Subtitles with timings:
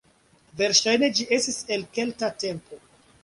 [0.61, 2.81] Verŝajne ĝi estis el kelta tempo.